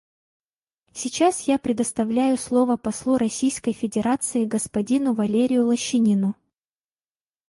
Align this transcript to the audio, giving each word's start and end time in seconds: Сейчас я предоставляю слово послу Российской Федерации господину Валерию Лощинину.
Сейчас 0.95 1.41
я 1.41 1.59
предоставляю 1.59 2.35
слово 2.35 2.75
послу 2.75 3.19
Российской 3.19 3.71
Федерации 3.71 4.45
господину 4.45 5.13
Валерию 5.13 5.67
Лощинину. 5.67 6.33